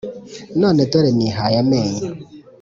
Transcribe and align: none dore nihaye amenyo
none 0.61 0.81
dore 0.91 1.09
nihaye 1.17 1.55
amenyo 1.63 2.01